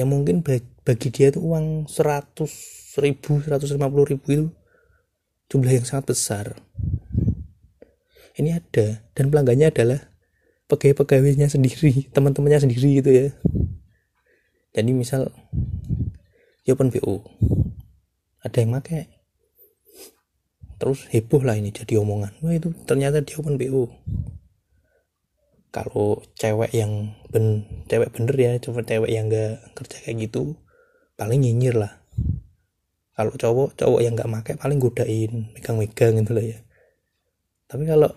Yang 0.00 0.08
mungkin 0.08 0.36
bagi 0.40 1.08
dia 1.12 1.28
itu 1.28 1.44
uang 1.44 1.84
100 1.84 3.04
ribu 3.04 3.44
150 3.44 3.76
ribu 4.08 4.26
itu 4.32 4.46
jumlah 5.52 5.72
yang 5.76 5.84
sangat 5.84 6.16
besar. 6.16 6.46
Ini 8.40 8.56
ada 8.56 9.04
dan 9.12 9.28
pelanggannya 9.28 9.68
adalah 9.68 10.00
pegawai-pegawainya 10.70 11.50
sendiri 11.50 12.06
teman-temannya 12.14 12.64
sendiri 12.64 13.02
gitu 13.02 13.10
ya. 13.10 13.28
Jadi 14.72 14.90
misal 14.94 15.34
ya 16.62 16.78
open 16.78 16.94
BO 16.94 17.26
ada 18.40 18.56
yang 18.56 18.78
pakai 18.78 19.10
terus 20.80 21.04
heboh 21.12 21.44
lah 21.44 21.58
ini 21.58 21.74
jadi 21.74 22.00
omongan. 22.00 22.40
Wah 22.40 22.54
itu 22.56 22.72
ternyata 22.86 23.20
dia 23.20 23.36
open 23.36 23.60
BO 23.60 23.90
kalau 25.70 26.18
cewek 26.34 26.74
yang 26.74 27.14
ben 27.30 27.66
cewek 27.86 28.10
bener 28.10 28.34
ya 28.34 28.52
cuma 28.58 28.82
cewek 28.82 29.10
yang 29.10 29.30
gak 29.30 29.62
kerja 29.78 30.02
kayak 30.02 30.26
gitu 30.26 30.58
paling 31.14 31.40
nyinyir 31.42 31.78
lah. 31.78 32.02
Kalau 33.14 33.34
cowok 33.38 33.78
cowok 33.78 34.00
yang 34.02 34.18
gak 34.18 34.30
make 34.30 34.52
paling 34.58 34.82
godain 34.82 35.54
megang-megang 35.54 36.18
gitu 36.18 36.32
lah 36.34 36.44
ya. 36.44 36.58
Tapi 37.70 37.86
kalau 37.86 38.10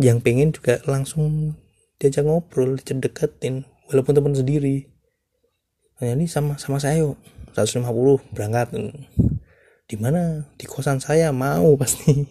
yang 0.00 0.24
pengen 0.24 0.50
juga 0.50 0.80
langsung 0.88 1.54
diajak 2.00 2.24
ngobrol 2.24 2.80
dicedeketin 2.80 3.68
walaupun 3.92 4.16
teman 4.16 4.32
sendiri. 4.32 4.88
Nah 6.00 6.16
ini 6.16 6.24
sama 6.24 6.56
sama 6.56 6.80
saya 6.80 7.04
yuk 7.04 7.20
150 7.52 7.84
berangkat. 8.32 8.72
Di 9.84 9.96
mana? 10.00 10.48
Di 10.56 10.64
kosan 10.64 10.98
saya 10.98 11.30
mau 11.30 11.76
pasti 11.76 12.24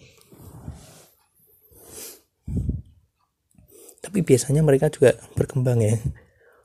tapi 4.14 4.30
biasanya 4.30 4.62
mereka 4.62 4.94
juga 4.94 5.18
berkembang 5.34 5.82
ya. 5.82 5.98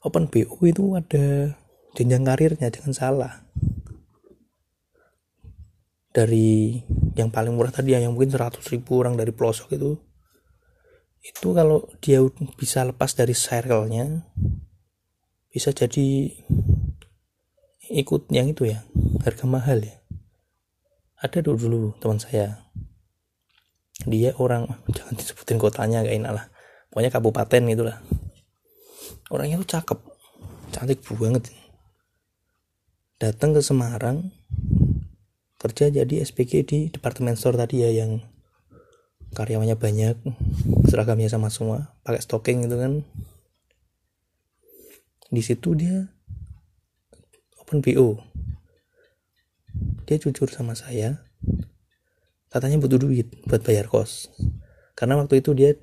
Open 0.06 0.29
BO 0.29 0.62
itu 0.70 0.94
ada 0.94 1.58
jenjang 1.98 2.22
karirnya 2.22 2.70
jangan 2.70 2.94
salah. 2.94 3.34
Dari 6.13 6.77
yang 7.18 7.34
paling 7.34 7.58
murah 7.58 7.74
tadi 7.74 7.98
yang 7.98 8.13
mungkin 8.13 8.29
100 8.29 8.62
ribu 8.70 9.01
orang 9.01 9.18
dari 9.18 9.34
pelosok 9.34 9.82
itu. 9.82 9.98
Itu 11.25 11.58
kalau 11.58 11.89
dia 11.98 12.22
bisa 12.53 12.86
lepas 12.86 13.18
dari 13.18 13.34
circle-nya 13.34 14.29
bisa 15.50 15.74
jadi 15.74 16.29
ikut 17.89 18.29
yang 18.29 18.53
itu 18.53 18.70
ya 18.70 18.86
harga 19.25 19.50
mahal 19.50 19.82
ya. 19.82 19.98
Ada 21.18 21.41
dulu 21.41 21.58
dulu 21.58 21.89
teman 21.98 22.22
saya. 22.22 22.70
Dia 24.06 24.38
orang 24.38 24.70
jangan 24.94 25.18
disebutin 25.18 25.58
kotanya 25.58 26.06
gak 26.06 26.13
enak 26.13 26.34
lah 26.38 26.48
pokoknya 26.89 27.12
kabupaten 27.13 27.63
itulah 27.69 27.98
orangnya 29.29 29.62
tuh 29.62 29.69
cakep. 29.77 30.00
Cantik 30.69 31.01
banget. 31.17 31.50
Datang 33.17 33.58
ke 33.58 33.62
Semarang 33.62 34.29
kerja 35.60 35.91
jadi 35.91 36.24
SPG 36.24 36.53
di 36.63 36.79
departemen 36.88 37.36
store 37.36 37.60
tadi 37.60 37.84
ya 37.84 37.91
yang 37.91 38.24
karyawannya 39.36 39.75
banyak 39.75 40.17
seragamnya 40.88 41.27
sama 41.27 41.51
semua 41.51 41.93
pakai 42.05 42.22
stocking 42.22 42.65
gitu 42.65 42.77
kan. 42.77 43.03
Di 45.29 45.41
situ 45.46 45.77
dia 45.77 46.10
open 47.62 47.86
PO 47.86 48.29
dia 50.10 50.17
jujur 50.17 50.50
sama 50.50 50.74
saya 50.74 51.22
katanya 52.50 52.81
butuh 52.81 52.98
duit 52.98 53.29
buat 53.46 53.62
bayar 53.62 53.86
kos. 53.86 54.34
Karena 54.98 55.22
waktu 55.22 55.46
itu 55.46 55.53
dia 55.53 55.77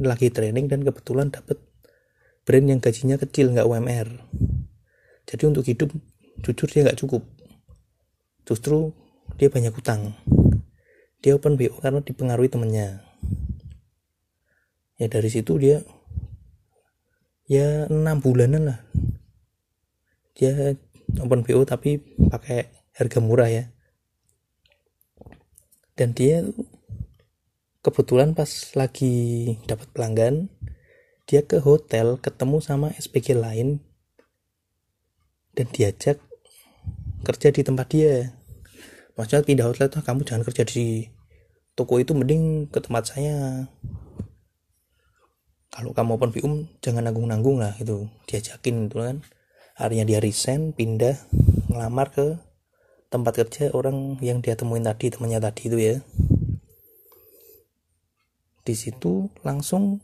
lagi 0.00 0.30
training 0.30 0.66
dan 0.70 0.82
kebetulan 0.82 1.30
dapet 1.30 1.60
brand 2.44 2.66
yang 2.66 2.80
gajinya 2.82 3.16
kecil 3.16 3.54
nggak 3.54 3.66
UMR 3.66 4.08
jadi 5.24 5.48
untuk 5.48 5.64
hidup 5.64 5.90
jujur 6.44 6.68
dia 6.68 6.84
nggak 6.84 7.00
cukup. 7.00 7.24
Justru 8.44 8.92
dia 9.40 9.48
banyak 9.48 9.72
utang. 9.72 10.12
Dia 11.24 11.40
open 11.40 11.56
BO 11.56 11.80
karena 11.80 12.04
dipengaruhi 12.04 12.52
temennya. 12.52 13.00
Ya 15.00 15.06
dari 15.08 15.32
situ 15.32 15.56
dia 15.56 15.82
ya 17.48 17.88
enam 17.88 18.20
bulanan 18.20 18.68
lah. 18.68 18.80
Dia 20.36 20.76
open 21.16 21.40
BO 21.48 21.64
tapi 21.64 22.04
pakai 22.28 22.68
harga 22.92 23.18
murah 23.24 23.48
ya. 23.48 23.64
Dan 25.96 26.12
dia 26.12 26.44
kebetulan 27.84 28.32
pas 28.32 28.48
lagi 28.72 29.16
dapat 29.68 29.92
pelanggan 29.92 30.48
dia 31.28 31.44
ke 31.44 31.60
hotel 31.60 32.16
ketemu 32.16 32.64
sama 32.64 32.96
SPG 32.96 33.36
lain 33.36 33.84
dan 35.52 35.68
diajak 35.68 36.16
kerja 37.24 37.48
di 37.52 37.60
tempat 37.60 37.86
dia. 37.92 38.32
Maksudnya 39.14 39.44
pindah 39.44 39.66
hotel 39.68 39.92
tuh 39.92 40.00
kamu 40.00 40.24
jangan 40.24 40.42
kerja 40.48 40.64
di 40.64 41.08
toko 41.76 42.00
itu 42.00 42.16
mending 42.16 42.72
ke 42.72 42.80
tempat 42.80 43.14
saya. 43.14 43.68
Kalau 45.68 45.92
kamu 45.92 46.16
open 46.16 46.30
BUM 46.32 46.54
jangan 46.80 47.04
nanggung-nanggung 47.04 47.60
lah 47.60 47.76
gitu. 47.76 48.08
Diajakin 48.24 48.88
gitu 48.88 49.04
kan. 49.04 49.20
Akhirnya 49.76 50.08
dia 50.08 50.18
resign 50.24 50.72
pindah 50.72 51.20
ngelamar 51.68 52.12
ke 52.12 52.40
tempat 53.12 53.44
kerja 53.44 53.70
orang 53.76 54.18
yang 54.24 54.40
dia 54.40 54.58
temuin 54.58 54.82
tadi 54.82 55.12
temannya 55.12 55.38
tadi 55.38 55.62
itu 55.70 55.78
ya 55.78 55.96
di 58.64 58.72
situ 58.72 59.28
langsung 59.44 60.00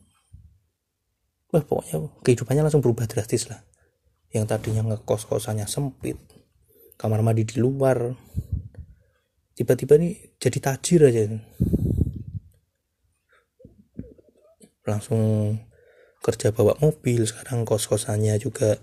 wah 1.50 1.64
pokoknya 1.64 1.97
kehidupannya 2.23 2.62
langsung 2.69 2.85
berubah 2.85 3.09
drastis 3.09 3.49
lah. 3.49 3.64
Yang 4.31 4.55
tadinya 4.55 4.87
ngekos 4.87 5.26
kosannya 5.26 5.67
sempit 5.67 6.21
kamar 6.95 7.25
mandi 7.25 7.43
di 7.43 7.59
luar 7.59 8.14
tiba-tiba 9.57 9.99
nih 9.99 10.37
jadi 10.38 10.59
tajir 10.61 11.00
aja. 11.09 11.23
Langsung 14.87 15.57
kerja 16.21 16.52
bawa 16.52 16.76
mobil 16.85 17.25
sekarang 17.25 17.64
kos-kosannya 17.64 18.37
juga 18.37 18.76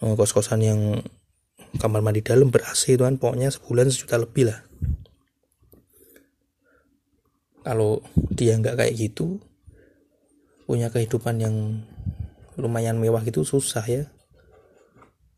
eh, 0.00 0.14
kos-kosan 0.14 0.62
yang 0.62 0.80
kamar 1.82 2.00
mandi 2.00 2.22
dalam 2.22 2.48
ber 2.48 2.64
AC 2.64 2.96
itu 2.96 3.02
kan 3.04 3.18
pokoknya 3.18 3.52
sebulan 3.52 3.90
sejuta 3.90 4.16
lebih 4.16 4.48
lah 4.48 4.62
kalau 7.66 7.98
dia 8.30 8.54
nggak 8.54 8.78
kayak 8.78 8.94
gitu 8.94 9.42
punya 10.70 10.86
kehidupan 10.86 11.42
yang 11.42 11.82
lumayan 12.54 13.02
mewah 13.02 13.26
gitu 13.26 13.42
susah 13.42 13.82
ya. 13.82 14.06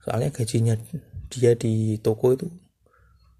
Soalnya 0.04 0.28
gajinya 0.28 0.76
dia 1.32 1.56
di 1.56 1.96
toko 2.04 2.36
itu 2.36 2.52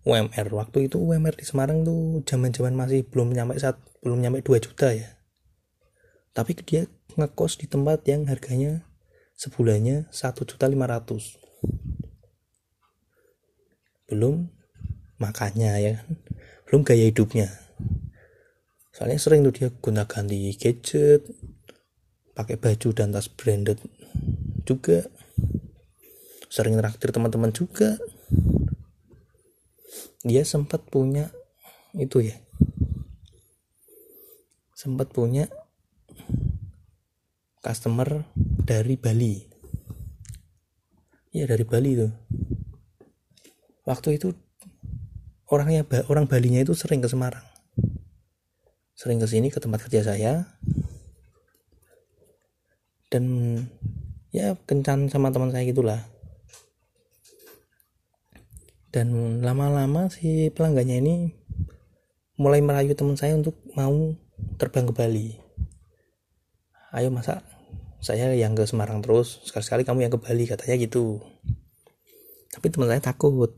UMR 0.09 0.49
waktu 0.57 0.89
itu 0.89 0.97
UMR 0.97 1.37
di 1.37 1.45
Semarang 1.45 1.85
tuh 1.85 2.25
zaman 2.25 2.49
zaman 2.49 2.73
masih 2.73 3.05
belum 3.05 3.37
nyampe 3.37 3.61
saat 3.61 3.77
belum 4.01 4.25
nyampe 4.25 4.41
2 4.41 4.57
juta 4.57 4.97
ya. 4.97 5.21
Tapi 6.33 6.57
dia 6.65 6.89
ngekos 7.13 7.61
di 7.61 7.69
tempat 7.69 8.09
yang 8.09 8.25
harganya 8.25 8.89
sebulannya 9.37 10.09
satu 10.09 10.49
juta 10.49 10.65
lima 10.65 10.89
ratus. 10.89 11.37
Belum 14.09 14.49
makannya 15.21 15.73
ya 15.77 15.91
kan. 16.01 16.09
Belum 16.65 16.81
gaya 16.89 17.05
hidupnya 17.13 17.68
soalnya 18.99 19.23
sering 19.23 19.47
tuh 19.47 19.55
dia 19.55 19.71
guna 19.71 20.11
ganti 20.11 20.51
gadget 20.59 21.23
pakai 22.35 22.59
baju 22.59 22.89
dan 22.91 23.15
tas 23.15 23.31
branded 23.31 23.79
juga. 24.67 25.07
Sering 26.51 26.75
traktir 26.83 27.15
teman-teman 27.15 27.55
juga. 27.55 27.95
Dia 30.27 30.43
sempat 30.43 30.83
punya 30.91 31.31
itu 31.95 32.27
ya. 32.27 32.35
Sempat 34.75 35.15
punya 35.15 35.47
customer 37.63 38.27
dari 38.43 38.99
Bali. 38.99 39.47
Ya 41.31 41.47
dari 41.47 41.63
Bali 41.63 42.03
tuh. 42.03 42.11
Waktu 43.87 44.19
itu 44.19 44.35
orangnya 45.47 45.87
orang 46.11 46.27
Balinya 46.27 46.59
itu 46.59 46.75
sering 46.75 46.99
ke 46.99 47.07
Semarang 47.07 47.48
sering 48.99 49.23
ke 49.23 49.31
sini 49.31 49.47
ke 49.47 49.63
tempat 49.63 49.87
kerja 49.87 50.03
saya. 50.03 50.59
Dan 53.09 53.25
ya 54.35 54.59
kencan 54.67 55.07
sama 55.07 55.31
teman 55.31 55.55
saya 55.55 55.63
gitulah. 55.71 56.03
Dan 58.91 59.39
lama-lama 59.47 60.11
si 60.11 60.51
pelanggannya 60.51 60.99
ini 60.99 61.15
mulai 62.43 62.59
merayu 62.59 62.99
teman 62.99 63.15
saya 63.15 63.39
untuk 63.39 63.55
mau 63.79 64.19
terbang 64.59 64.91
ke 64.91 64.93
Bali. 64.93 65.29
Ayo 66.91 67.15
masa 67.15 67.47
saya 68.03 68.35
yang 68.35 68.59
ke 68.59 68.67
Semarang 68.67 68.99
terus. 68.99 69.47
Sekali-sekali 69.47 69.87
kamu 69.87 70.11
yang 70.11 70.13
ke 70.19 70.19
Bali 70.19 70.45
katanya 70.51 70.75
gitu. 70.75 71.23
Tapi 72.51 72.67
teman 72.67 72.91
saya 72.91 72.99
takut. 72.99 73.55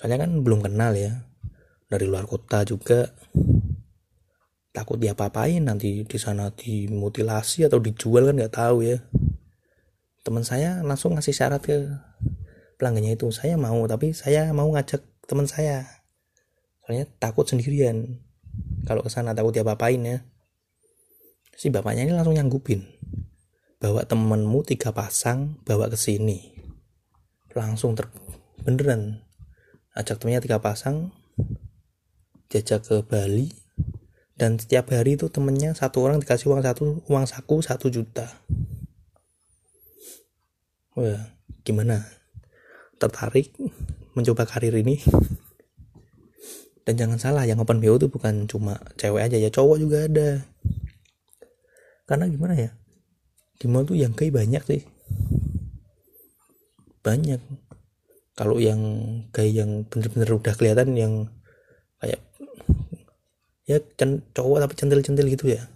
Soalnya 0.00 0.24
kan 0.24 0.40
belum 0.40 0.64
kenal 0.64 0.96
ya. 0.96 1.28
Dari 1.92 2.08
luar 2.08 2.24
kota 2.24 2.64
juga 2.64 3.12
takut 4.76 5.00
dia 5.00 5.16
papain 5.16 5.64
nanti 5.64 6.04
di 6.04 6.18
sana 6.20 6.52
dimutilasi 6.52 7.64
atau 7.64 7.80
dijual 7.80 8.28
kan 8.28 8.36
nggak 8.36 8.52
tahu 8.52 8.84
ya. 8.84 9.00
Teman 10.20 10.44
saya 10.44 10.84
langsung 10.84 11.16
ngasih 11.16 11.32
syarat 11.32 11.64
ke 11.64 11.88
pelanggannya 12.76 13.16
itu 13.16 13.32
saya 13.32 13.56
mau 13.56 13.80
tapi 13.88 14.12
saya 14.12 14.52
mau 14.52 14.68
ngajak 14.68 15.00
teman 15.24 15.48
saya. 15.48 16.04
Soalnya 16.84 17.08
takut 17.16 17.48
sendirian. 17.48 18.20
Kalau 18.84 19.00
ke 19.00 19.08
sana 19.08 19.32
takut 19.32 19.56
dia 19.56 19.64
papain 19.64 19.96
ya. 20.04 20.20
Si 21.56 21.72
bapaknya 21.72 22.04
ini 22.04 22.12
langsung 22.12 22.36
nyanggupin 22.36 22.84
bawa 23.80 24.04
temenmu 24.04 24.60
tiga 24.68 24.92
pasang 24.92 25.56
bawa 25.64 25.88
ke 25.88 25.96
sini. 25.96 26.52
Langsung 27.56 27.96
ter 27.96 28.12
beneran. 28.60 29.24
Ajak 29.96 30.20
temennya 30.20 30.44
tiga 30.44 30.60
pasang 30.60 31.16
jajak 32.52 32.84
ke 32.84 32.96
Bali 33.08 33.65
dan 34.36 34.60
setiap 34.60 34.92
hari 34.92 35.16
itu 35.16 35.32
temennya 35.32 35.72
satu 35.72 36.04
orang 36.04 36.20
dikasih 36.20 36.52
uang 36.52 36.60
satu 36.60 37.00
uang 37.08 37.24
saku 37.24 37.64
satu 37.64 37.88
juta. 37.88 38.28
Wah 40.92 41.32
gimana? 41.64 42.04
Tertarik 43.00 43.56
mencoba 44.12 44.44
karir 44.44 44.76
ini? 44.76 45.00
Dan 46.86 46.94
jangan 47.00 47.18
salah 47.18 47.44
yang 47.48 47.58
open 47.58 47.80
BO 47.80 47.98
itu 47.98 48.12
bukan 48.12 48.46
cuma 48.46 48.78
cewek 49.00 49.24
aja 49.24 49.36
ya 49.40 49.50
cowok 49.50 49.76
juga 49.80 50.04
ada. 50.04 50.44
Karena 52.06 52.30
gimana 52.30 52.54
ya? 52.54 52.70
Di 53.56 53.66
mall 53.66 53.88
tuh 53.88 53.98
yang 53.98 54.12
kayak 54.12 54.36
banyak 54.36 54.62
sih. 54.62 54.82
Banyak. 57.02 57.40
Kalau 58.36 58.60
yang 58.60 58.80
kayak 59.32 59.52
yang 59.64 59.70
bener-bener 59.88 60.28
udah 60.28 60.54
kelihatan 60.54 60.92
yang 60.94 61.12
ya 63.66 63.82
cowok 64.32 64.62
tapi 64.62 64.74
centil-centil 64.78 65.26
gitu 65.26 65.50
ya. 65.50 65.66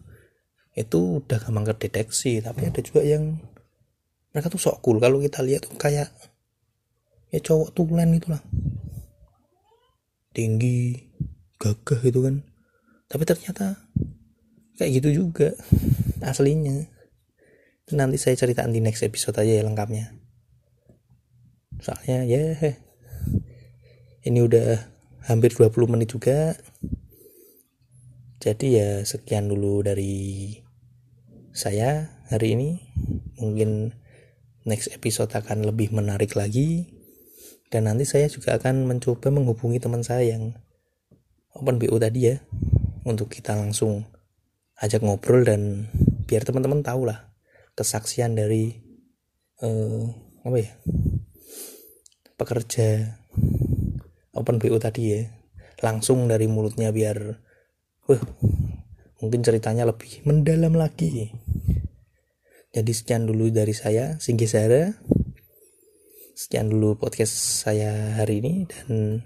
Itu 0.78 1.20
udah 1.20 1.42
gampang 1.42 1.74
kedeteksi 1.74 2.38
tapi 2.40 2.70
ada 2.70 2.80
juga 2.80 3.02
yang 3.02 3.36
mereka 4.30 4.46
tuh 4.48 4.62
sok 4.62 4.78
cool. 4.80 5.02
Kalau 5.02 5.18
kita 5.18 5.42
lihat 5.42 5.66
tuh 5.66 5.74
kayak 5.74 6.08
ya 7.34 7.38
cowok 7.42 7.74
tulen 7.74 8.14
itulah. 8.14 8.40
Tinggi 10.30 11.10
gagah 11.58 12.00
gitu 12.06 12.22
kan. 12.22 12.46
Tapi 13.10 13.22
ternyata 13.26 13.90
kayak 14.78 15.02
gitu 15.02 15.26
juga 15.26 15.50
aslinya. 16.22 16.86
Nanti 17.90 18.22
saya 18.22 18.38
ceritain 18.38 18.70
di 18.70 18.78
next 18.78 19.02
episode 19.02 19.34
aja 19.34 19.50
ya 19.50 19.66
lengkapnya. 19.66 20.14
Soalnya 21.82 22.22
ya 22.22 22.54
ini 24.22 24.38
udah 24.46 24.78
hampir 25.26 25.50
20 25.50 25.90
menit 25.90 26.14
juga 26.14 26.54
jadi 28.40 28.66
ya 28.72 28.90
sekian 29.04 29.52
dulu 29.52 29.84
dari 29.84 30.56
saya 31.52 32.08
hari 32.32 32.56
ini. 32.56 32.70
Mungkin 33.36 33.92
next 34.64 34.88
episode 34.96 35.28
akan 35.36 35.68
lebih 35.68 35.92
menarik 35.92 36.32
lagi. 36.32 36.88
Dan 37.68 37.84
nanti 37.84 38.08
saya 38.08 38.32
juga 38.32 38.56
akan 38.56 38.88
mencoba 38.88 39.28
menghubungi 39.28 39.76
teman 39.76 40.00
saya 40.00 40.34
yang 40.34 40.56
open 41.52 41.76
BO 41.76 42.00
tadi 42.00 42.32
ya 42.32 42.36
untuk 43.04 43.28
kita 43.30 43.54
langsung 43.54 44.08
ajak 44.80 45.04
ngobrol 45.04 45.44
dan 45.44 45.92
biar 46.26 46.42
teman-teman 46.42 46.82
tahu 46.82 47.06
lah 47.06 47.30
kesaksian 47.78 48.34
dari 48.34 48.74
uh, 49.62 50.02
apa 50.42 50.56
ya 50.58 50.72
pekerja 52.40 53.20
open 54.32 54.56
BO 54.56 54.80
tadi 54.80 55.02
ya. 55.12 55.22
Langsung 55.84 56.24
dari 56.24 56.48
mulutnya 56.48 56.88
biar 56.88 57.49
wah 58.08 58.22
mungkin 59.20 59.40
ceritanya 59.44 59.84
lebih 59.84 60.24
mendalam 60.24 60.72
lagi. 60.76 61.32
Jadi 62.70 62.92
sekian 62.94 63.26
dulu 63.26 63.50
dari 63.50 63.74
saya 63.74 64.16
Singgi 64.22 64.46
Sara 64.46 64.88
sekian 66.40 66.72
dulu 66.72 66.96
podcast 66.96 67.36
saya 67.68 68.16
hari 68.16 68.40
ini 68.40 68.64
dan 68.64 69.20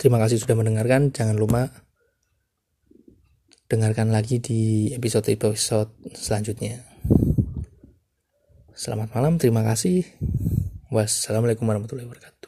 terima 0.00 0.16
kasih 0.16 0.40
sudah 0.40 0.56
mendengarkan. 0.56 1.12
Jangan 1.12 1.36
lupa 1.36 1.68
dengarkan 3.68 4.08
lagi 4.08 4.40
di 4.40 4.90
episode-episode 4.96 6.16
selanjutnya. 6.16 6.80
Selamat 8.72 9.12
malam 9.12 9.36
terima 9.36 9.60
kasih. 9.60 10.08
Wassalamualaikum 10.88 11.68
warahmatullahi 11.68 12.08
wabarakatuh 12.08 12.39